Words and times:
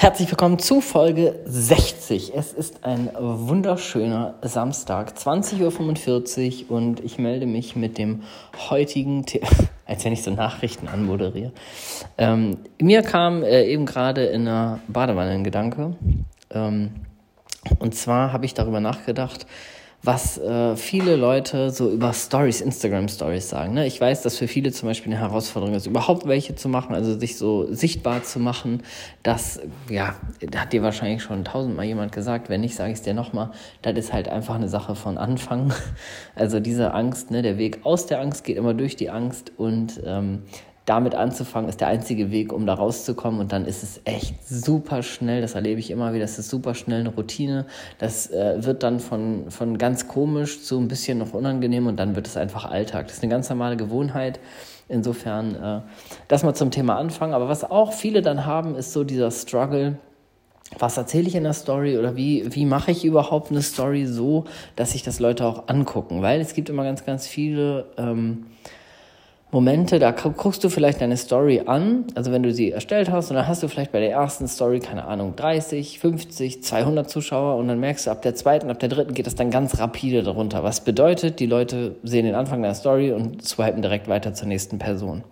Herzlich 0.00 0.30
willkommen 0.30 0.60
zu 0.60 0.80
Folge 0.80 1.40
60. 1.44 2.32
Es 2.32 2.52
ist 2.52 2.84
ein 2.84 3.10
wunderschöner 3.18 4.36
Samstag, 4.42 5.14
20.45 5.18 6.68
Uhr 6.68 6.76
und 6.76 7.00
ich 7.00 7.18
melde 7.18 7.46
mich 7.46 7.74
mit 7.74 7.98
dem 7.98 8.22
heutigen 8.70 9.26
Thema, 9.26 9.48
als 9.86 10.04
wenn 10.04 10.12
ich 10.12 10.22
so 10.22 10.30
Nachrichten 10.30 10.86
anmoderiere. 10.86 11.50
Ähm, 12.16 12.58
mir 12.80 13.02
kam 13.02 13.42
äh, 13.42 13.64
eben 13.64 13.86
gerade 13.86 14.26
in 14.26 14.42
einer 14.42 14.78
Badewanne 14.86 15.32
ein 15.32 15.42
Gedanke. 15.42 15.96
Ähm, 16.52 16.90
und 17.80 17.96
zwar 17.96 18.32
habe 18.32 18.46
ich 18.46 18.54
darüber 18.54 18.78
nachgedacht, 18.78 19.46
was 20.02 20.38
äh, 20.38 20.76
viele 20.76 21.16
Leute 21.16 21.70
so 21.70 21.90
über 21.90 22.12
Stories, 22.12 22.60
Instagram 22.60 23.08
Stories 23.08 23.48
sagen. 23.48 23.74
Ne? 23.74 23.86
Ich 23.86 24.00
weiß, 24.00 24.22
dass 24.22 24.38
für 24.38 24.46
viele 24.46 24.70
zum 24.70 24.88
Beispiel 24.88 25.12
eine 25.12 25.20
Herausforderung 25.20 25.74
ist, 25.74 25.86
überhaupt 25.86 26.26
welche 26.28 26.54
zu 26.54 26.68
machen, 26.68 26.94
also 26.94 27.18
sich 27.18 27.36
so 27.36 27.72
sichtbar 27.72 28.22
zu 28.22 28.38
machen. 28.38 28.84
Das, 29.24 29.60
ja, 29.88 30.14
hat 30.56 30.72
dir 30.72 30.82
wahrscheinlich 30.82 31.22
schon 31.22 31.44
tausendmal 31.44 31.84
jemand 31.84 32.12
gesagt. 32.12 32.48
Wenn 32.48 32.60
nicht, 32.60 32.76
sage 32.76 32.92
ich 32.92 32.98
es 32.98 33.02
dir 33.02 33.14
nochmal. 33.14 33.50
Das 33.82 33.96
ist 33.96 34.12
halt 34.12 34.28
einfach 34.28 34.54
eine 34.54 34.68
Sache 34.68 34.94
von 34.94 35.18
Anfang. 35.18 35.72
Also 36.34 36.60
diese 36.60 36.94
Angst, 36.94 37.32
ne, 37.32 37.42
der 37.42 37.58
Weg 37.58 37.80
aus 37.84 38.06
der 38.06 38.20
Angst 38.20 38.44
geht 38.44 38.56
immer 38.56 38.72
durch 38.72 38.94
die 38.94 39.10
Angst 39.10 39.50
und 39.56 40.00
ähm, 40.04 40.44
damit 40.88 41.14
anzufangen, 41.14 41.68
ist 41.68 41.80
der 41.80 41.88
einzige 41.88 42.30
Weg, 42.30 42.52
um 42.52 42.66
da 42.66 42.74
rauszukommen. 42.74 43.40
Und 43.40 43.52
dann 43.52 43.66
ist 43.66 43.82
es 43.82 44.00
echt 44.04 44.46
super 44.48 45.02
schnell, 45.02 45.42
das 45.42 45.54
erlebe 45.54 45.80
ich 45.80 45.90
immer 45.90 46.12
wieder, 46.12 46.24
das 46.24 46.38
ist 46.38 46.48
super 46.48 46.74
schnell 46.74 47.00
eine 47.00 47.10
Routine. 47.10 47.66
Das 47.98 48.30
äh, 48.30 48.64
wird 48.64 48.82
dann 48.82 48.98
von, 49.00 49.50
von 49.50 49.76
ganz 49.76 50.08
komisch 50.08 50.62
zu 50.62 50.78
ein 50.78 50.88
bisschen 50.88 51.18
noch 51.18 51.34
unangenehm 51.34 51.86
und 51.86 51.96
dann 51.96 52.16
wird 52.16 52.26
es 52.26 52.36
einfach 52.36 52.64
Alltag. 52.64 53.08
Das 53.08 53.18
ist 53.18 53.22
eine 53.22 53.30
ganz 53.30 53.50
normale 53.50 53.76
Gewohnheit. 53.76 54.40
Insofern, 54.88 55.54
äh, 55.54 55.80
das 56.28 56.42
mal 56.42 56.54
zum 56.54 56.70
Thema 56.70 56.96
anfangen. 56.96 57.34
Aber 57.34 57.48
was 57.48 57.70
auch 57.70 57.92
viele 57.92 58.22
dann 58.22 58.46
haben, 58.46 58.74
ist 58.74 58.94
so 58.94 59.04
dieser 59.04 59.30
Struggle, 59.30 59.98
was 60.78 60.96
erzähle 60.96 61.28
ich 61.28 61.34
in 61.34 61.44
der 61.44 61.52
Story 61.52 61.98
oder 61.98 62.16
wie, 62.16 62.54
wie 62.54 62.64
mache 62.64 62.90
ich 62.90 63.04
überhaupt 63.04 63.50
eine 63.50 63.62
Story 63.62 64.06
so, 64.06 64.44
dass 64.76 64.92
sich 64.92 65.02
das 65.02 65.20
Leute 65.20 65.44
auch 65.44 65.68
angucken? 65.68 66.22
Weil 66.22 66.40
es 66.40 66.54
gibt 66.54 66.70
immer 66.70 66.84
ganz, 66.84 67.04
ganz 67.04 67.26
viele 67.26 67.86
ähm, 67.98 68.46
Momente, 69.50 69.98
da 69.98 70.10
guckst 70.10 70.62
du 70.62 70.68
vielleicht 70.68 71.00
deine 71.00 71.16
Story 71.16 71.62
an, 71.64 72.04
also 72.14 72.30
wenn 72.32 72.42
du 72.42 72.52
sie 72.52 72.70
erstellt 72.70 73.10
hast, 73.10 73.30
und 73.30 73.36
dann 73.36 73.48
hast 73.48 73.62
du 73.62 73.68
vielleicht 73.68 73.92
bei 73.92 74.00
der 74.00 74.10
ersten 74.10 74.46
Story, 74.46 74.78
keine 74.78 75.06
Ahnung, 75.06 75.36
30, 75.36 75.98
50, 75.98 76.62
200 76.62 77.08
Zuschauer 77.08 77.56
und 77.56 77.66
dann 77.66 77.80
merkst 77.80 78.06
du, 78.06 78.10
ab 78.10 78.20
der 78.20 78.34
zweiten, 78.34 78.70
ab 78.70 78.78
der 78.78 78.90
dritten 78.90 79.14
geht 79.14 79.26
das 79.26 79.36
dann 79.36 79.50
ganz 79.50 79.78
rapide 79.78 80.22
darunter. 80.22 80.64
Was 80.64 80.82
bedeutet, 80.82 81.40
die 81.40 81.46
Leute 81.46 81.96
sehen 82.02 82.26
den 82.26 82.34
Anfang 82.34 82.60
deiner 82.60 82.74
Story 82.74 83.10
und 83.10 83.42
swipen 83.42 83.80
direkt 83.80 84.06
weiter 84.06 84.34
zur 84.34 84.48
nächsten 84.48 84.78
Person. 84.78 85.24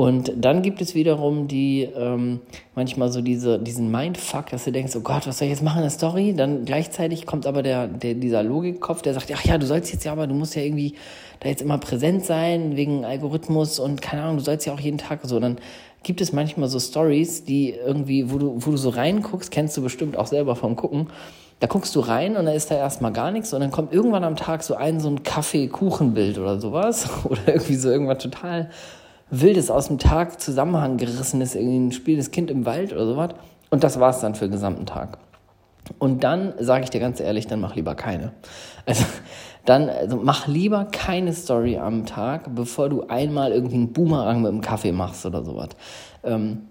Und 0.00 0.32
dann 0.34 0.62
gibt 0.62 0.80
es 0.80 0.94
wiederum 0.94 1.46
die, 1.46 1.82
ähm, 1.94 2.40
manchmal 2.74 3.12
so 3.12 3.20
diese, 3.20 3.58
diesen 3.58 3.90
Mindfuck, 3.90 4.46
dass 4.46 4.64
du 4.64 4.72
denkst, 4.72 4.96
oh 4.96 5.00
Gott, 5.00 5.26
was 5.26 5.36
soll 5.36 5.44
ich 5.44 5.52
jetzt 5.52 5.62
machen 5.62 5.76
in 5.76 5.82
der 5.82 5.90
Story? 5.90 6.32
Dann 6.34 6.64
gleichzeitig 6.64 7.26
kommt 7.26 7.46
aber 7.46 7.62
der, 7.62 7.86
der, 7.86 8.14
dieser 8.14 8.42
Logikkopf, 8.42 9.02
der 9.02 9.12
sagt, 9.12 9.30
ach 9.34 9.44
ja, 9.44 9.58
du 9.58 9.66
sollst 9.66 9.92
jetzt 9.92 10.04
ja, 10.04 10.12
aber 10.12 10.26
du 10.26 10.34
musst 10.34 10.56
ja 10.56 10.62
irgendwie 10.62 10.94
da 11.40 11.50
jetzt 11.50 11.60
immer 11.60 11.76
präsent 11.76 12.24
sein, 12.24 12.76
wegen 12.76 13.04
Algorithmus 13.04 13.78
und 13.78 14.00
keine 14.00 14.22
Ahnung, 14.22 14.38
du 14.38 14.42
sollst 14.42 14.64
ja 14.64 14.72
auch 14.72 14.80
jeden 14.80 14.96
Tag 14.96 15.20
so. 15.24 15.38
Dann 15.38 15.58
gibt 16.02 16.22
es 16.22 16.32
manchmal 16.32 16.70
so 16.70 16.80
Stories, 16.80 17.44
die 17.44 17.74
irgendwie, 17.74 18.32
wo 18.32 18.38
du, 18.38 18.54
wo 18.56 18.70
du 18.70 18.78
so 18.78 18.88
reinguckst, 18.88 19.50
kennst 19.50 19.76
du 19.76 19.82
bestimmt 19.82 20.16
auch 20.16 20.28
selber 20.28 20.56
vom 20.56 20.76
Gucken, 20.76 21.08
da 21.58 21.66
guckst 21.66 21.94
du 21.94 22.00
rein 22.00 22.38
und 22.38 22.46
da 22.46 22.52
ist 22.52 22.70
da 22.70 22.76
erstmal 22.76 23.12
gar 23.12 23.30
nichts 23.30 23.52
und 23.52 23.60
dann 23.60 23.70
kommt 23.70 23.92
irgendwann 23.92 24.24
am 24.24 24.36
Tag 24.36 24.62
so 24.62 24.76
ein, 24.76 24.98
so 24.98 25.10
ein 25.10 25.24
Kaffee-Kuchenbild 25.24 26.38
oder 26.38 26.58
sowas 26.58 27.06
oder 27.24 27.48
irgendwie 27.48 27.74
so 27.74 27.90
irgendwas 27.90 28.16
total 28.16 28.70
Wildes 29.30 29.70
aus 29.70 29.88
dem 29.88 29.98
Tag 29.98 30.40
Zusammenhang 30.40 30.96
gerissenes, 30.96 31.54
irgendwie 31.54 31.78
ein 31.78 31.92
spielendes 31.92 32.30
Kind 32.30 32.50
im 32.50 32.66
Wald 32.66 32.92
oder 32.92 33.06
sowas. 33.06 33.30
Und 33.70 33.84
das 33.84 34.00
war's 34.00 34.20
dann 34.20 34.34
für 34.34 34.46
den 34.46 34.52
gesamten 34.52 34.86
Tag. 34.86 35.18
Und 35.98 36.24
dann 36.24 36.54
sage 36.58 36.84
ich 36.84 36.90
dir 36.90 37.00
ganz 37.00 37.20
ehrlich, 37.20 37.46
dann 37.46 37.60
mach 37.60 37.74
lieber 37.74 37.94
keine. 37.94 38.32
Also 38.86 39.04
dann 39.66 39.88
also 39.90 40.16
mach 40.16 40.46
lieber 40.46 40.86
keine 40.86 41.32
Story 41.32 41.76
am 41.76 42.06
Tag, 42.06 42.54
bevor 42.54 42.88
du 42.88 43.02
einmal 43.08 43.52
irgendwie 43.52 43.76
einen 43.76 43.92
Boomerang 43.92 44.42
mit 44.42 44.50
dem 44.50 44.60
Kaffee 44.62 44.92
machst 44.92 45.26
oder 45.26 45.44
sowas. 45.44 45.68
Ähm, 46.24 46.62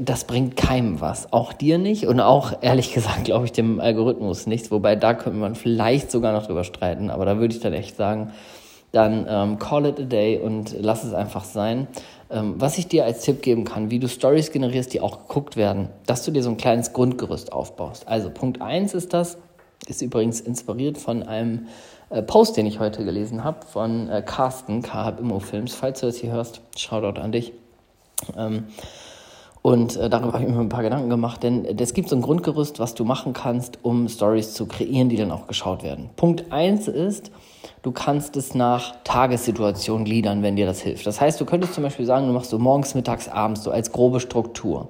das 0.00 0.24
bringt 0.24 0.56
keinem 0.56 1.00
was. 1.00 1.32
Auch 1.32 1.52
dir 1.52 1.78
nicht 1.78 2.06
und 2.06 2.20
auch, 2.20 2.52
ehrlich 2.60 2.92
gesagt, 2.94 3.24
glaube 3.24 3.44
ich, 3.46 3.52
dem 3.52 3.80
Algorithmus 3.80 4.46
nichts. 4.46 4.70
Wobei 4.70 4.96
da 4.96 5.14
könnte 5.14 5.38
man 5.38 5.54
vielleicht 5.54 6.10
sogar 6.10 6.32
noch 6.32 6.46
drüber 6.46 6.64
streiten. 6.64 7.10
Aber 7.10 7.24
da 7.24 7.38
würde 7.38 7.54
ich 7.54 7.60
dann 7.60 7.72
echt 7.72 7.96
sagen, 7.96 8.32
dann 8.94 9.26
ähm, 9.28 9.58
call 9.58 9.86
it 9.86 10.00
a 10.00 10.04
day 10.04 10.38
und 10.38 10.74
lass 10.78 11.04
es 11.04 11.12
einfach 11.12 11.44
sein. 11.44 11.88
Ähm, 12.30 12.54
was 12.58 12.78
ich 12.78 12.88
dir 12.88 13.04
als 13.04 13.22
Tipp 13.22 13.42
geben 13.42 13.64
kann, 13.64 13.90
wie 13.90 13.98
du 13.98 14.08
Stories 14.08 14.50
generierst, 14.50 14.92
die 14.94 15.00
auch 15.00 15.26
geguckt 15.26 15.56
werden, 15.56 15.88
dass 16.06 16.24
du 16.24 16.30
dir 16.30 16.42
so 16.42 16.50
ein 16.50 16.56
kleines 16.56 16.92
Grundgerüst 16.92 17.52
aufbaust. 17.52 18.08
Also 18.08 18.30
Punkt 18.30 18.62
1 18.62 18.94
ist 18.94 19.12
das, 19.12 19.38
ist 19.86 20.00
übrigens 20.00 20.40
inspiriert 20.40 20.98
von 20.98 21.22
einem 21.22 21.66
äh, 22.10 22.22
Post, 22.22 22.56
den 22.56 22.66
ich 22.66 22.78
heute 22.78 23.04
gelesen 23.04 23.44
habe, 23.44 23.66
von 23.66 24.08
äh, 24.08 24.22
Carsten, 24.24 24.82
Immo 25.18 25.40
Films. 25.40 25.74
Falls 25.74 26.00
du 26.00 26.06
das 26.06 26.16
hier 26.16 26.32
hörst, 26.32 26.60
Shoutout 26.76 27.20
an 27.20 27.32
dich. 27.32 27.52
Ähm, 28.36 28.64
und 29.64 29.96
äh, 29.96 30.10
darüber 30.10 30.34
habe 30.34 30.44
ich 30.44 30.50
mir 30.50 30.60
ein 30.60 30.68
paar 30.68 30.82
Gedanken 30.82 31.08
gemacht, 31.08 31.42
denn 31.42 31.64
es 31.64 31.94
gibt 31.94 32.10
so 32.10 32.16
ein 32.16 32.20
Grundgerüst, 32.20 32.78
was 32.80 32.94
du 32.94 33.04
machen 33.04 33.32
kannst, 33.32 33.78
um 33.80 34.08
Stories 34.10 34.52
zu 34.52 34.66
kreieren, 34.66 35.08
die 35.08 35.16
dann 35.16 35.30
auch 35.30 35.46
geschaut 35.46 35.82
werden. 35.82 36.10
Punkt 36.16 36.52
1 36.52 36.86
ist, 36.88 37.30
Du 37.82 37.92
kannst 37.92 38.34
es 38.36 38.54
nach 38.54 38.94
Tagessituation 39.04 40.04
gliedern, 40.04 40.42
wenn 40.42 40.56
dir 40.56 40.64
das 40.64 40.80
hilft. 40.80 41.06
Das 41.06 41.20
heißt, 41.20 41.38
du 41.38 41.44
könntest 41.44 41.74
zum 41.74 41.82
Beispiel 41.84 42.06
sagen, 42.06 42.26
du 42.26 42.32
machst 42.32 42.48
so 42.48 42.58
morgens, 42.58 42.94
mittags, 42.94 43.28
abends, 43.28 43.62
so 43.62 43.70
als 43.70 43.92
grobe 43.92 44.20
Struktur. 44.20 44.88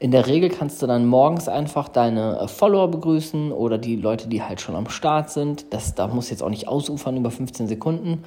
In 0.00 0.12
der 0.12 0.26
Regel 0.26 0.48
kannst 0.48 0.80
du 0.80 0.86
dann 0.86 1.06
morgens 1.06 1.48
einfach 1.48 1.88
deine 1.88 2.38
äh, 2.38 2.48
Follower 2.48 2.88
begrüßen 2.88 3.50
oder 3.50 3.78
die 3.78 3.96
Leute, 3.96 4.28
die 4.28 4.42
halt 4.42 4.60
schon 4.60 4.76
am 4.76 4.88
Start 4.88 5.30
sind. 5.30 5.72
Das, 5.72 5.94
da 5.94 6.06
muss 6.06 6.30
jetzt 6.30 6.42
auch 6.42 6.50
nicht 6.50 6.68
ausufern 6.68 7.16
über 7.16 7.30
15 7.30 7.66
Sekunden. 7.66 8.24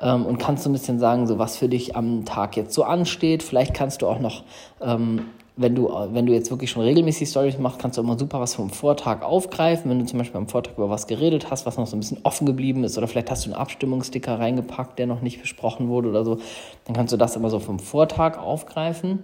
Ähm, 0.00 0.26
und 0.26 0.38
kannst 0.38 0.64
so 0.64 0.70
ein 0.70 0.72
bisschen 0.72 0.98
sagen, 0.98 1.26
so 1.26 1.38
was 1.38 1.56
für 1.56 1.68
dich 1.68 1.94
am 1.94 2.24
Tag 2.24 2.56
jetzt 2.56 2.74
so 2.74 2.82
ansteht. 2.82 3.42
Vielleicht 3.42 3.74
kannst 3.74 4.02
du 4.02 4.08
auch 4.08 4.18
noch 4.18 4.42
ähm, 4.80 5.20
wenn 5.56 5.76
du, 5.76 5.88
wenn 6.10 6.26
du 6.26 6.32
jetzt 6.32 6.50
wirklich 6.50 6.70
schon 6.70 6.82
regelmäßig 6.82 7.28
Stories 7.28 7.58
machst, 7.58 7.78
kannst 7.78 7.96
du 7.96 8.02
immer 8.02 8.18
super 8.18 8.40
was 8.40 8.56
vom 8.56 8.70
Vortag 8.70 9.22
aufgreifen. 9.22 9.88
Wenn 9.88 10.00
du 10.00 10.04
zum 10.04 10.18
Beispiel 10.18 10.38
am 10.38 10.48
Vortag 10.48 10.72
über 10.76 10.90
was 10.90 11.06
geredet 11.06 11.48
hast, 11.50 11.64
was 11.64 11.76
noch 11.76 11.86
so 11.86 11.96
ein 11.96 12.00
bisschen 12.00 12.18
offen 12.24 12.44
geblieben 12.44 12.82
ist, 12.82 12.98
oder 12.98 13.06
vielleicht 13.06 13.30
hast 13.30 13.46
du 13.46 13.50
einen 13.50 13.60
Abstimmungssticker 13.60 14.40
reingepackt, 14.40 14.98
der 14.98 15.06
noch 15.06 15.20
nicht 15.20 15.40
besprochen 15.40 15.88
wurde 15.88 16.08
oder 16.08 16.24
so, 16.24 16.38
dann 16.86 16.96
kannst 16.96 17.12
du 17.12 17.16
das 17.16 17.36
immer 17.36 17.50
so 17.50 17.60
vom 17.60 17.78
Vortag 17.78 18.36
aufgreifen. 18.36 19.20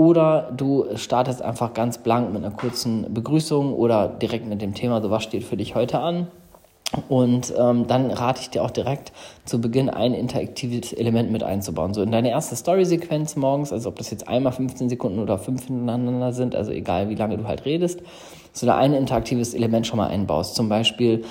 Oder 0.00 0.50
du 0.56 0.86
startest 0.96 1.42
einfach 1.42 1.74
ganz 1.74 1.98
blank 1.98 2.32
mit 2.32 2.42
einer 2.42 2.56
kurzen 2.56 3.12
Begrüßung 3.12 3.74
oder 3.74 4.08
direkt 4.08 4.46
mit 4.46 4.62
dem 4.62 4.72
Thema, 4.72 5.02
so 5.02 5.10
was 5.10 5.22
steht 5.22 5.44
für 5.44 5.58
dich 5.58 5.74
heute 5.74 5.98
an. 5.98 6.28
Und 7.10 7.52
ähm, 7.58 7.86
dann 7.86 8.10
rate 8.10 8.40
ich 8.40 8.48
dir 8.48 8.64
auch 8.64 8.70
direkt 8.70 9.12
zu 9.44 9.60
Beginn 9.60 9.90
ein 9.90 10.14
interaktives 10.14 10.94
Element 10.94 11.30
mit 11.30 11.42
einzubauen. 11.42 11.92
So 11.92 12.00
in 12.00 12.10
deine 12.10 12.30
erste 12.30 12.56
Story-Sequenz 12.56 13.36
morgens, 13.36 13.74
also 13.74 13.90
ob 13.90 13.96
das 13.96 14.10
jetzt 14.10 14.26
einmal 14.26 14.54
15 14.54 14.88
Sekunden 14.88 15.18
oder 15.18 15.36
fünf 15.36 15.66
hintereinander 15.66 16.32
sind, 16.32 16.54
also 16.54 16.70
egal 16.70 17.10
wie 17.10 17.14
lange 17.14 17.36
du 17.36 17.46
halt 17.46 17.66
redest, 17.66 18.00
so 18.54 18.64
da 18.64 18.78
ein 18.78 18.94
interaktives 18.94 19.52
Element 19.52 19.86
schon 19.86 19.98
mal 19.98 20.08
einbaust. 20.08 20.54
Zum 20.54 20.70
Beispiel 20.70 21.24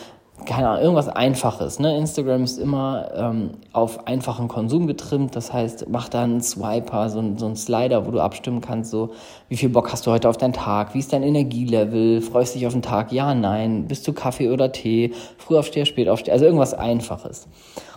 keine 0.46 0.70
Ahnung, 0.70 0.84
irgendwas 0.84 1.10
Einfaches. 1.10 1.80
Ne? 1.80 1.98
Instagram 1.98 2.44
ist 2.44 2.58
immer 2.58 3.12
ähm, 3.16 3.52
auf 3.74 4.08
einfachen 4.08 4.48
Konsum 4.48 4.88
getrimmt. 4.88 5.36
Das 5.36 5.54
heißt, 5.54 5.88
mach 5.90 6.10
da 6.10 6.24
einen 6.24 6.42
Swiper, 6.42 7.10
so, 7.10 7.24
so 7.38 7.46
einen 7.46 7.56
Slider, 7.56 8.06
wo 8.06 8.12
du 8.12 8.20
abstimmen 8.20 8.62
kannst, 8.62 8.92
so 8.92 9.12
wie 9.48 9.58
viel 9.58 9.70
Bock 9.70 9.92
hast 9.92 10.08
du 10.08 10.12
heute 10.12 10.30
auf 10.30 10.38
deinen 10.38 10.54
Tag, 10.54 10.94
wie 10.94 11.00
ist 11.00 11.14
dein 11.14 11.24
Energielevel, 11.24 12.22
freust 12.22 12.56
dich 12.56 12.66
auf 12.68 12.74
den 12.74 12.82
Tag, 12.82 13.12
ja, 13.12 13.34
nein, 13.34 13.88
bist 13.88 14.08
du 14.08 14.14
Kaffee 14.14 14.50
oder 14.50 14.72
Tee, 14.72 15.14
früh 15.38 15.58
aufsteher, 15.58 15.86
spät 15.86 16.10
aufsteher, 16.10 16.34
also 16.34 16.46
irgendwas 16.46 16.74
Einfaches. 16.74 17.48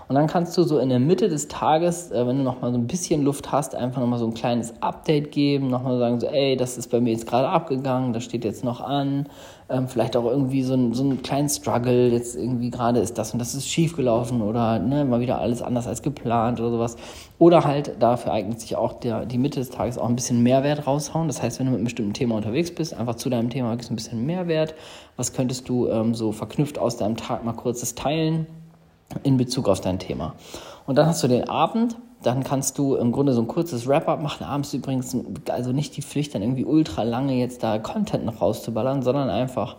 Und 0.09 0.17
dann 0.17 0.27
kannst 0.27 0.59
du 0.59 0.63
so 0.63 0.79
in 0.79 0.91
der 0.91 0.99
Mitte 0.99 1.31
des 1.31 1.49
Tages, 1.49 2.11
äh, 2.11 2.27
wenn 2.27 2.37
du 2.37 2.43
noch 2.43 2.61
mal 2.61 2.71
so 2.71 2.79
ein 2.79 2.87
bisschen 2.87 3.23
Luft 3.23 3.51
hast, 3.51 3.75
einfach 3.75 4.01
noch 4.01 4.09
mal 4.09 4.19
so 4.19 4.27
ein 4.27 4.35
kleines 4.35 4.75
Update 4.83 5.33
geben, 5.33 5.71
noch 5.71 5.83
mal 5.83 5.99
sagen 5.99 6.21
so, 6.21 6.27
ey, 6.27 6.55
das 6.55 6.77
ist 6.77 6.89
bei 6.89 7.01
mir 7.01 7.13
jetzt 7.13 7.27
gerade 7.27 7.49
abgegangen, 7.49 8.13
das 8.13 8.25
steht 8.25 8.45
jetzt 8.45 8.63
noch 8.63 8.83
an. 8.83 9.27
Ähm, 9.69 9.89
vielleicht 9.89 10.17
auch 10.17 10.25
irgendwie 10.25 10.63
so 10.63 10.75
ein, 10.75 10.93
so 10.93 11.03
einen 11.03 11.23
kleinen 11.23 11.49
Struggle, 11.49 12.09
jetzt 12.09 12.37
irgendwie 12.37 12.71
gerade 12.71 13.01
ist 13.01 13.17
das 13.19 13.33
und 13.33 13.39
das 13.39 13.55
ist 13.55 13.69
schief 13.69 13.97
gelaufen 13.97 14.43
oder 14.43 14.79
ne, 14.79 15.05
mal 15.05 15.21
wieder 15.21 15.39
alles 15.39 15.63
anders 15.63 15.87
als 15.87 16.03
geplant 16.03 16.61
oder 16.61 16.71
sowas. 16.71 16.97
Oder 17.39 17.65
halt, 17.65 17.97
dafür 18.01 18.33
eignet 18.33 18.61
sich 18.61 18.77
auch 18.77 18.95
der, 18.95 19.27
die 19.27 19.39
Mitte 19.39 19.61
des 19.61 19.71
Tages 19.71 19.99
auch 19.99 20.09
ein 20.09 20.17
bisschen 20.17 20.43
Mehrwert 20.43 20.87
raushauen. 20.87 21.27
Das 21.27 21.43
heißt, 21.43 21.59
wenn 21.59 21.67
du 21.67 21.73
mit 21.73 21.79
einem 21.79 21.85
bestimmten 21.85 22.15
Thema 22.15 22.37
unterwegs 22.37 22.75
bist, 22.75 22.95
einfach 22.95 23.15
zu 23.15 23.31
deinem 23.31 23.51
Thema 23.51 23.71
ein 23.71 23.97
bisschen 23.97 24.27
Mehrwert. 24.27 24.75
Was 25.17 25.33
könntest 25.33 25.69
du 25.69 25.89
ähm, 25.89 26.15
so 26.15 26.33
verknüpft 26.33 26.79
aus 26.79 26.97
deinem 26.97 27.17
Tag 27.17 27.45
mal 27.45 27.53
kurzes 27.53 27.95
teilen? 27.95 28.47
in 29.23 29.37
Bezug 29.37 29.69
auf 29.69 29.81
dein 29.81 29.99
Thema. 29.99 30.35
Und 30.87 30.97
dann 30.97 31.07
hast 31.07 31.23
du 31.23 31.29
den 31.29 31.49
Abend, 31.49 31.97
dann 32.23 32.45
kannst 32.45 32.79
du 32.79 32.95
im 32.95 33.13
Grunde 33.13 33.33
so 33.33 33.41
ein 33.41 33.49
kurzes 33.49 33.87
Wrap-up 33.87 34.23
machen. 34.23 34.45
Abends 34.45 34.73
übrigens, 34.75 35.17
also 35.49 35.73
nicht 35.73 35.97
die 35.97 36.03
Pflicht, 36.03 36.35
dann 36.35 36.43
irgendwie 36.43 36.65
ultra 36.65 37.03
lange 37.03 37.35
jetzt 37.35 37.63
da 37.63 37.79
Content 37.79 38.25
noch 38.25 38.41
rauszuballern, 38.41 39.03
sondern 39.03 39.31
einfach 39.31 39.77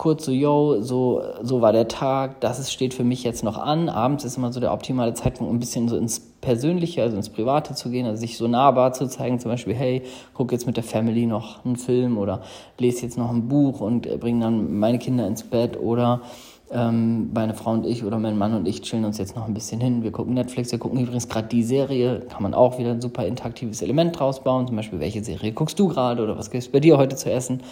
kurz 0.00 0.24
so, 0.24 0.32
yo, 0.32 0.80
so, 0.80 1.22
so 1.42 1.60
war 1.60 1.72
der 1.72 1.86
Tag, 1.86 2.40
das 2.40 2.58
ist, 2.58 2.72
steht 2.72 2.94
für 2.94 3.04
mich 3.04 3.22
jetzt 3.22 3.44
noch 3.44 3.58
an. 3.58 3.90
Abends 3.90 4.24
ist 4.24 4.38
immer 4.38 4.50
so 4.50 4.58
der 4.58 4.72
optimale 4.72 5.12
Zeitpunkt, 5.12 5.50
um 5.50 5.56
ein 5.56 5.60
bisschen 5.60 5.88
so 5.88 5.98
ins 5.98 6.20
Persönliche, 6.20 7.02
also 7.02 7.18
ins 7.18 7.28
Private 7.28 7.74
zu 7.74 7.90
gehen, 7.90 8.06
also 8.06 8.18
sich 8.18 8.38
so 8.38 8.48
nahbar 8.48 8.94
zu 8.94 9.08
zeigen, 9.08 9.38
zum 9.40 9.50
Beispiel, 9.50 9.74
hey, 9.74 10.02
guck 10.32 10.52
jetzt 10.52 10.66
mit 10.66 10.78
der 10.78 10.84
Family 10.84 11.26
noch 11.26 11.66
einen 11.66 11.76
Film 11.76 12.16
oder 12.16 12.40
lese 12.78 13.02
jetzt 13.02 13.18
noch 13.18 13.28
ein 13.28 13.48
Buch 13.48 13.82
und 13.82 14.08
bringe 14.20 14.40
dann 14.40 14.78
meine 14.78 14.98
Kinder 14.98 15.26
ins 15.26 15.42
Bett 15.42 15.78
oder 15.78 16.22
ähm, 16.72 17.30
meine 17.32 17.54
Frau 17.54 17.72
und 17.72 17.86
ich 17.86 18.04
oder 18.04 18.18
mein 18.18 18.38
Mann 18.38 18.54
und 18.54 18.66
ich 18.66 18.82
chillen 18.82 19.04
uns 19.04 19.18
jetzt 19.18 19.36
noch 19.36 19.46
ein 19.46 19.54
bisschen 19.54 19.80
hin. 19.80 20.02
Wir 20.02 20.12
gucken 20.12 20.34
Netflix, 20.34 20.70
wir 20.72 20.78
gucken 20.78 21.00
übrigens 21.00 21.28
gerade 21.28 21.48
die 21.48 21.62
Serie, 21.62 22.20
kann 22.28 22.42
man 22.42 22.54
auch 22.54 22.78
wieder 22.78 22.90
ein 22.90 23.00
super 23.00 23.26
interaktives 23.26 23.82
Element 23.82 24.18
draus 24.18 24.42
bauen, 24.42 24.66
zum 24.66 24.76
Beispiel, 24.76 25.00
welche 25.00 25.24
Serie 25.24 25.52
guckst 25.52 25.78
du 25.78 25.88
gerade 25.88 26.22
oder 26.22 26.38
was 26.38 26.50
gibt 26.50 26.62
es 26.62 26.70
bei 26.70 26.80
dir 26.80 26.96
heute 26.96 27.16
zu 27.16 27.30
essen? 27.30 27.62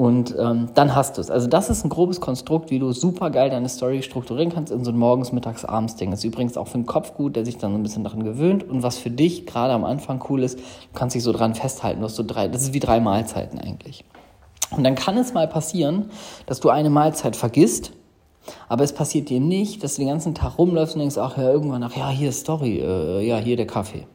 Und 0.00 0.36
ähm, 0.38 0.68
dann 0.74 0.94
hast 0.94 1.16
du 1.16 1.20
es. 1.20 1.28
Also 1.28 1.48
das 1.48 1.70
ist 1.70 1.84
ein 1.84 1.88
grobes 1.88 2.20
Konstrukt, 2.20 2.70
wie 2.70 2.78
du 2.78 2.92
super 2.92 3.30
geil 3.30 3.50
deine 3.50 3.68
Story 3.68 4.00
strukturieren 4.02 4.52
kannst 4.52 4.70
in 4.70 4.84
so 4.84 4.92
ein 4.92 4.96
morgens, 4.96 5.32
mittags, 5.32 5.64
abends 5.64 5.96
Ding. 5.96 6.12
Das 6.12 6.20
ist 6.20 6.24
übrigens 6.24 6.56
auch 6.56 6.68
für 6.68 6.78
den 6.78 6.86
Kopf 6.86 7.14
gut, 7.14 7.34
der 7.34 7.44
sich 7.44 7.58
dann 7.58 7.72
so 7.72 7.78
ein 7.78 7.82
bisschen 7.82 8.04
daran 8.04 8.22
gewöhnt. 8.22 8.62
Und 8.62 8.84
was 8.84 8.96
für 8.96 9.10
dich 9.10 9.44
gerade 9.44 9.72
am 9.72 9.84
Anfang 9.84 10.22
cool 10.28 10.44
ist, 10.44 10.60
du 10.60 10.64
kannst 10.94 11.16
dich 11.16 11.24
so 11.24 11.32
dran 11.32 11.56
festhalten. 11.56 11.98
Du 11.98 12.04
hast 12.04 12.14
so 12.14 12.22
drei, 12.24 12.46
das 12.46 12.62
ist 12.62 12.74
wie 12.74 12.78
drei 12.78 13.00
Mahlzeiten 13.00 13.58
eigentlich. 13.58 14.04
Und 14.70 14.84
dann 14.84 14.94
kann 14.94 15.16
es 15.16 15.34
mal 15.34 15.48
passieren, 15.48 16.10
dass 16.46 16.60
du 16.60 16.70
eine 16.70 16.90
Mahlzeit 16.90 17.34
vergisst, 17.34 17.92
aber 18.68 18.84
es 18.84 18.92
passiert 18.92 19.28
dir 19.28 19.40
nicht, 19.40 19.82
dass 19.82 19.96
du 19.96 20.02
den 20.02 20.08
ganzen 20.08 20.34
Tag 20.34 20.58
rumläufst 20.58 20.94
und 20.94 21.00
denkst, 21.00 21.18
ach 21.18 21.36
ja, 21.36 21.50
irgendwann, 21.50 21.82
ach 21.82 21.96
ja, 21.96 22.08
hier 22.08 22.30
ist 22.30 22.40
Story, 22.40 22.78
äh, 22.78 23.26
ja, 23.26 23.36
hier 23.38 23.56
der 23.56 23.66
Kaffee. 23.66 24.06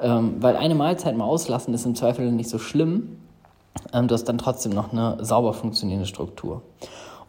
Ähm, 0.00 0.36
weil 0.40 0.56
eine 0.56 0.74
Mahlzeit 0.74 1.16
mal 1.16 1.24
auslassen 1.24 1.74
ist 1.74 1.84
im 1.84 1.94
Zweifel 1.94 2.30
nicht 2.30 2.48
so 2.48 2.58
schlimm, 2.58 3.18
ähm, 3.92 4.08
du 4.08 4.14
hast 4.14 4.24
dann 4.24 4.38
trotzdem 4.38 4.72
noch 4.72 4.92
eine 4.92 5.24
sauber 5.24 5.52
funktionierende 5.54 6.06
Struktur. 6.06 6.62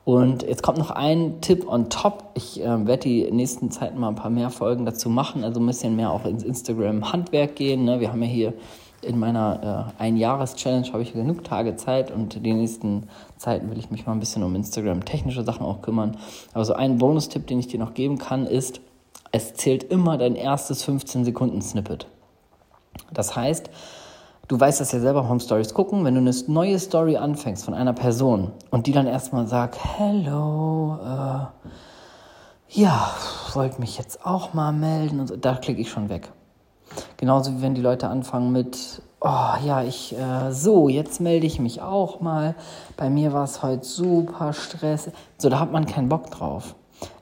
Und 0.05 0.43
jetzt 0.43 0.63
kommt 0.63 0.77
noch 0.77 0.91
ein 0.91 1.41
Tipp 1.41 1.67
on 1.67 1.89
top. 1.89 2.31
Ich 2.33 2.61
äh, 2.61 2.87
werde 2.87 3.03
die 3.03 3.29
nächsten 3.31 3.69
Zeiten 3.69 3.99
mal 3.99 4.09
ein 4.09 4.15
paar 4.15 4.31
mehr 4.31 4.49
Folgen 4.49 4.85
dazu 4.85 5.09
machen, 5.09 5.43
also 5.43 5.59
ein 5.59 5.65
bisschen 5.67 5.95
mehr 5.95 6.11
auch 6.11 6.25
ins 6.25 6.43
Instagram-Handwerk 6.43 7.55
gehen. 7.55 7.85
Ne? 7.85 7.99
Wir 7.99 8.11
haben 8.11 8.21
ja 8.23 8.27
hier 8.27 8.53
in 9.01 9.19
meiner 9.19 9.93
äh, 9.97 10.01
Ein-Jahres-Challenge 10.03 10.91
habe 10.91 11.01
ich 11.01 11.13
genug 11.13 11.43
Tage 11.43 11.75
Zeit 11.75 12.11
und 12.11 12.45
die 12.45 12.53
nächsten 12.53 13.07
Zeiten 13.37 13.69
will 13.69 13.77
ich 13.77 13.91
mich 13.91 14.05
mal 14.05 14.13
ein 14.13 14.19
bisschen 14.19 14.43
um 14.43 14.55
Instagram-technische 14.55 15.43
Sachen 15.43 15.65
auch 15.65 15.81
kümmern. 15.81 16.17
Aber 16.53 16.65
so 16.65 16.73
ein 16.73 16.97
Bonustipp, 16.97 17.47
den 17.47 17.59
ich 17.59 17.67
dir 17.67 17.79
noch 17.79 17.93
geben 17.93 18.17
kann, 18.17 18.45
ist, 18.45 18.81
es 19.31 19.53
zählt 19.53 19.83
immer 19.83 20.17
dein 20.17 20.35
erstes 20.35 20.87
15-Sekunden-Snippet. 20.87 22.07
Das 23.13 23.35
heißt, 23.35 23.69
Du 24.49 24.59
weißt 24.59 24.81
das 24.81 24.91
ja 24.93 24.99
selber 24.99 25.29
Home 25.29 25.39
Stories 25.39 25.75
gucken, 25.75 26.03
wenn 26.05 26.15
du 26.15 26.21
eine 26.21 26.33
neue 26.47 26.79
Story 26.79 27.17
anfängst 27.17 27.63
von 27.65 27.75
einer 27.75 27.93
Person 27.93 28.51
und 28.71 28.87
die 28.87 28.91
dann 28.91 29.05
erstmal 29.05 29.45
sagt, 29.45 29.77
hello, 29.99 30.97
äh, 31.03 31.69
ja, 32.71 33.11
wollte 33.53 33.79
mich 33.79 33.99
jetzt 33.99 34.25
auch 34.25 34.55
mal 34.55 34.71
melden 34.71 35.19
und 35.19 35.27
so, 35.27 35.35
da 35.35 35.53
klicke 35.53 35.81
ich 35.81 35.91
schon 35.91 36.09
weg. 36.09 36.31
Genauso 37.19 37.57
wie 37.57 37.61
wenn 37.61 37.75
die 37.75 37.81
Leute 37.81 38.07
anfangen 38.07 38.53
mit, 38.53 39.01
oh 39.19 39.53
ja, 39.65 39.83
ich, 39.83 40.15
äh, 40.17 40.51
so, 40.51 40.87
jetzt 40.87 41.19
melde 41.19 41.45
ich 41.45 41.59
mich 41.59 41.81
auch 41.81 42.21
mal. 42.21 42.55
Bei 42.95 43.09
mir 43.09 43.33
war 43.33 43.43
es 43.43 43.61
heute 43.61 43.83
super 43.83 44.53
Stress. 44.53 45.11
So, 45.37 45.49
da 45.49 45.59
hat 45.59 45.73
man 45.73 45.85
keinen 45.85 46.07
Bock 46.07 46.31
drauf. 46.31 46.75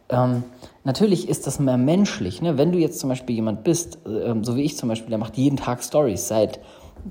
Ähm, 0.10 0.44
natürlich 0.84 1.28
ist 1.28 1.48
das 1.48 1.60
mehr 1.60 1.78
menschlich. 1.78 2.44
Ne? 2.44 2.60
Wenn 2.60 2.72
du 2.72 2.78
jetzt 2.78 3.00
zum 3.00 3.10
Beispiel 3.10 3.36
jemand 3.36 3.64
bist, 3.64 3.98
äh, 4.06 4.36
so 4.44 4.56
wie 4.56 4.62
ich 4.62 4.78
zum 4.78 4.88
Beispiel, 4.88 5.10
der 5.10 5.18
macht 5.18 5.36
jeden 5.36 5.58
Tag 5.58 5.84
Stories 5.84 6.28
seit 6.28 6.60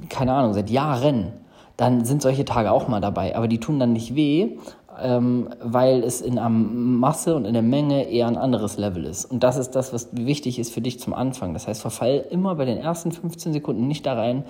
keine 0.08 0.32
Ahnung, 0.32 0.54
seit 0.54 0.70
Jahren, 0.70 1.32
dann 1.76 2.04
sind 2.04 2.22
solche 2.22 2.44
Tage 2.44 2.70
auch 2.70 2.88
mal 2.88 3.00
dabei. 3.00 3.36
Aber 3.36 3.48
die 3.48 3.60
tun 3.60 3.78
dann 3.78 3.92
nicht 3.92 4.14
weh, 4.14 4.58
ähm, 5.00 5.48
weil 5.62 6.02
es 6.02 6.20
in 6.20 6.36
der 6.36 6.48
Masse 6.48 7.34
und 7.34 7.44
in 7.44 7.52
der 7.54 7.62
Menge 7.62 8.08
eher 8.08 8.26
ein 8.26 8.36
anderes 8.36 8.76
Level 8.76 9.04
ist. 9.04 9.24
Und 9.24 9.42
das 9.42 9.56
ist 9.56 9.70
das, 9.70 9.92
was 9.92 10.08
wichtig 10.12 10.58
ist 10.58 10.72
für 10.72 10.80
dich 10.80 11.00
zum 11.00 11.14
Anfang. 11.14 11.52
Das 11.54 11.66
heißt, 11.66 11.80
verfall 11.80 12.24
immer 12.30 12.54
bei 12.54 12.64
den 12.64 12.78
ersten 12.78 13.12
15 13.12 13.52
Sekunden 13.52 13.86
nicht 13.86 14.06
da 14.06 14.14
rein, 14.14 14.44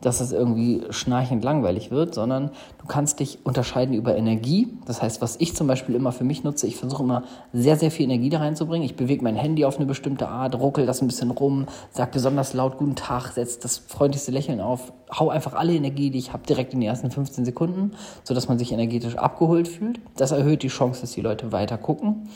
dass 0.00 0.20
es 0.20 0.32
irgendwie 0.32 0.82
schnarchend 0.90 1.42
langweilig 1.42 1.90
wird, 1.90 2.14
sondern 2.14 2.50
du 2.80 2.86
kannst 2.86 3.18
dich 3.20 3.40
unterscheiden 3.44 3.94
über 3.94 4.16
Energie. 4.16 4.68
Das 4.86 5.02
heißt, 5.02 5.20
was 5.20 5.36
ich 5.40 5.56
zum 5.56 5.66
Beispiel 5.66 5.94
immer 5.94 6.12
für 6.12 6.24
mich 6.24 6.44
nutze, 6.44 6.66
ich 6.66 6.76
versuche 6.76 7.02
immer 7.02 7.24
sehr, 7.52 7.76
sehr 7.76 7.90
viel 7.90 8.04
Energie 8.04 8.30
da 8.30 8.38
reinzubringen. 8.38 8.84
Ich 8.84 8.96
bewege 8.96 9.24
mein 9.24 9.36
Handy 9.36 9.64
auf 9.64 9.76
eine 9.76 9.86
bestimmte 9.86 10.28
Art, 10.28 10.54
ruckel 10.58 10.86
das 10.86 11.02
ein 11.02 11.08
bisschen 11.08 11.30
rum, 11.30 11.66
sag 11.90 12.12
besonders 12.12 12.54
laut 12.54 12.78
Guten 12.78 12.94
Tag, 12.94 13.32
setz 13.32 13.58
das 13.58 13.78
freundlichste 13.78 14.30
Lächeln 14.30 14.60
auf, 14.60 14.92
hau 15.18 15.30
einfach 15.30 15.54
alle 15.54 15.74
Energie, 15.74 16.10
die 16.10 16.18
ich 16.18 16.32
habe, 16.32 16.46
direkt 16.46 16.74
in 16.74 16.80
die 16.80 16.86
ersten 16.86 17.10
15 17.10 17.44
Sekunden, 17.44 17.92
sodass 18.22 18.48
man 18.48 18.58
sich 18.58 18.72
energetisch 18.72 19.16
abgeholt 19.16 19.66
fühlt. 19.66 20.00
Das 20.16 20.30
erhöht 20.30 20.62
die 20.62 20.68
Chance, 20.68 21.00
dass 21.00 21.12
die 21.12 21.22
Leute 21.22 21.50
weiter 21.50 21.78
gucken. 21.78 22.28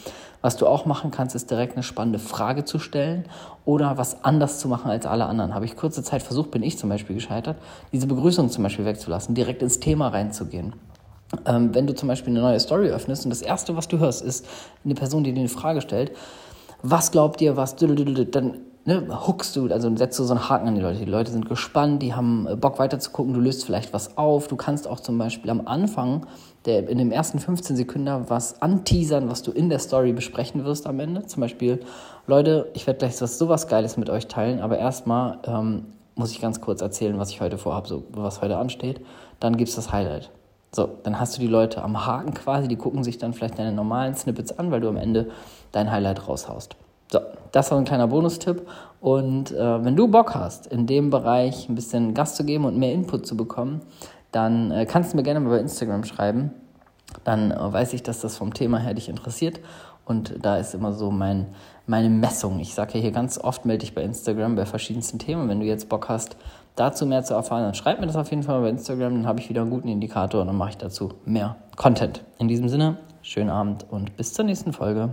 Was 0.43 0.57
du 0.57 0.67
auch 0.67 0.87
machen 0.87 1.13
kannst, 1.13 1.37
ist 1.37 1.51
direkt 1.51 1.75
eine 1.75 1.85
spannende 1.85 2.19
Frage 2.19 2.65
zu 2.65 2.81
stellen 2.81 3.25
oder 3.65 3.97
was 3.97 4.25
anders 4.25 4.59
zu 4.59 4.67
machen 4.67 4.91
als 4.91 5.07
alle 5.07 5.27
anderen. 5.27 5.55
Habe 5.55 5.65
ich 5.65 5.77
kurze 5.77 6.03
Zeit 6.03 6.23
versucht, 6.23 6.51
bin 6.51 6.65
ich 6.65 6.77
zum 6.79 6.89
Beispiel 6.89 7.15
gescheitert, 7.15 7.52
diese 7.93 8.07
Begrüßung 8.07 8.51
zum 8.51 8.63
Beispiel 8.63 8.85
wegzulassen, 8.85 9.35
direkt 9.35 9.63
ins 9.63 9.81
Thema 9.81 10.09
reinzugehen. 10.09 10.75
Ähm, 11.47 11.75
wenn 11.75 11.87
du 11.87 11.95
zum 11.95 12.09
Beispiel 12.09 12.33
eine 12.33 12.41
neue 12.41 12.61
Story 12.61 12.89
öffnest 12.89 13.25
und 13.25 13.31
das 13.31 13.43
Erste, 13.43 13.77
was 13.77 13.89
du 13.89 13.99
hörst, 13.99 14.23
ist 14.23 14.47
eine 14.85 14.95
Person, 14.95 15.25
die 15.25 15.33
dir 15.33 15.41
eine 15.41 15.49
Frage 15.49 15.81
stellt, 15.81 16.13
was 16.83 17.11
glaubt 17.11 17.41
ihr, 17.41 17.57
was, 17.57 17.77
dann 17.77 18.59
ne, 18.85 19.27
hookst 19.27 19.57
du, 19.57 19.69
also 19.69 19.95
setzt 19.97 20.19
du 20.19 20.25
so 20.25 20.35
einen 20.35 20.49
Haken 20.49 20.69
an 20.69 20.75
die 20.75 20.81
Leute. 20.81 20.99
Die 20.99 21.11
Leute 21.11 21.31
sind 21.31 21.49
gespannt, 21.49 22.03
die 22.03 22.15
haben 22.15 22.47
äh, 22.47 22.57
Bock 22.57 22.79
weiter 22.79 22.99
zu 22.99 23.11
gucken, 23.11 23.35
du 23.35 23.41
löst 23.41 23.65
vielleicht 23.65 23.93
was 23.93 24.17
auf. 24.17 24.49
Du 24.49 24.57
kannst 24.57 24.89
auch 24.89 25.01
zum 25.01 25.19
Beispiel 25.19 25.51
am 25.51 25.67
Anfang, 25.67 26.27
der, 26.65 26.89
in 26.89 26.99
dem 26.99 27.11
ersten 27.11 27.39
15 27.39 27.77
Sekunden 27.77 28.25
was 28.29 28.61
anteasern, 28.63 29.31
was 29.31 29.43
du 29.43 29.53
in 29.53 29.69
der 29.69 29.79
Story 29.79 30.13
besprechen 30.13 30.65
wirst 30.65 30.87
am 30.87 31.01
Ende. 31.01 31.27
Zum 31.27 31.41
Beispiel, 31.41 31.81
Leute, 32.27 32.71
ich 32.75 32.87
werde 32.87 32.99
gleich 32.99 33.21
was, 33.21 33.39
sowas 33.39 33.69
Geiles 33.69 33.97
mit 33.97 34.11
euch 34.11 34.27
teilen, 34.27 34.61
aber 34.61 34.79
erstmal 34.79 35.39
ähm, 35.45 35.87
muss 36.15 36.33
ich 36.33 36.41
ganz 36.41 36.61
kurz 36.61 36.83
erzählen, 36.83 37.19
was 37.19 37.31
ich 37.31 37.41
heute 37.41 37.59
vorhabe, 37.59 37.89
so, 37.89 38.05
was 38.13 38.43
heute 38.43 38.59
ansteht. 38.59 39.01
Dann 39.41 39.57
gibt's 39.57 39.75
das 39.75 39.93
Highlight. 39.93 40.31
So, 40.75 40.89
dann 41.03 41.21
hast 41.21 41.37
du 41.37 41.41
die 41.41 41.49
Leute 41.49 41.83
am 41.83 42.07
Haken 42.07 42.33
quasi, 42.33 42.67
die 42.67 42.77
gucken 42.77 43.05
sich 43.05 43.19
dann 43.19 43.35
vielleicht 43.35 43.59
deine 43.59 43.73
normalen 43.73 44.15
Snippets 44.15 44.59
an, 44.59 44.71
weil 44.71 44.81
du 44.81 44.89
am 44.89 44.97
Ende 44.97 45.31
dein 45.71 45.91
Highlight 45.91 46.29
raushaust. 46.29 46.77
So, 47.11 47.21
das 47.53 47.71
war 47.71 47.79
ein 47.79 47.85
kleiner 47.85 48.09
Bonustipp. 48.09 48.67
Und 49.01 49.53
äh, 49.53 49.85
wenn 49.85 49.97
du 49.97 50.09
Bock 50.09 50.35
hast, 50.35 50.67
in 50.67 50.87
dem 50.87 51.11
Bereich 51.11 51.69
ein 51.69 51.75
bisschen 51.75 52.15
Gas 52.15 52.37
zu 52.37 52.45
geben 52.45 52.65
und 52.65 52.79
mehr 52.79 52.93
Input 52.93 53.27
zu 53.27 53.37
bekommen, 53.37 53.83
dann 54.31 54.71
äh, 54.71 54.87
kannst 54.87 55.13
du 55.13 55.19
mir 55.19 55.23
gerne 55.23 55.41
mal 55.41 55.51
bei 55.51 55.59
Instagram 55.59 56.05
schreiben. 56.05 56.53
Dann 57.25 57.51
äh, 57.51 57.73
weiß 57.73 57.93
ich, 57.93 58.03
dass 58.03 58.21
das 58.21 58.37
vom 58.37 58.55
Thema 58.55 58.79
her 58.79 58.95
dich 58.95 59.09
interessiert. 59.09 59.61
Und 60.05 60.35
da 60.43 60.57
ist 60.57 60.75
immer 60.75 60.93
so 60.93 61.11
mein, 61.11 61.47
meine 61.87 62.11
Messung. 62.11 62.59
Ich 62.59 62.75
sage 62.75 62.95
ja 62.95 63.01
hier 63.01 63.13
ganz 63.13 63.39
oft, 63.39 63.65
melde 63.65 63.81
dich 63.81 63.95
bei 63.95 64.03
Instagram 64.03 64.57
bei 64.57 64.67
verschiedensten 64.67 65.19
Themen. 65.19 65.49
Wenn 65.49 65.61
du 65.61 65.67
jetzt 65.67 65.89
Bock 65.89 66.09
hast, 66.09 66.37
dazu 66.77 67.07
mehr 67.07 67.23
zu 67.23 67.35
erfahren, 67.35 67.63
dann 67.63 67.75
schreib 67.75 68.01
mir 68.01 68.07
das 68.07 68.17
auf 68.17 68.31
jeden 68.31 68.43
Fall 68.43 68.61
bei 68.63 68.69
Instagram. 68.69 69.15
Dann 69.15 69.27
habe 69.27 69.41
ich 69.41 69.49
wieder 69.49 69.63
einen 69.63 69.71
guten 69.71 69.89
Indikator 69.89 70.41
und 70.41 70.49
dann 70.49 70.57
mache 70.57 70.71
ich 70.71 70.77
dazu 70.77 71.15
mehr 71.25 71.57
Content. 71.77 72.23
In 72.39 72.49
diesem 72.49 72.69
Sinne, 72.69 72.97
schönen 73.23 73.51
Abend 73.51 73.87
und 73.91 74.17
bis 74.17 74.35
zur 74.35 74.45
nächsten 74.45 74.73
Folge. 74.73 75.11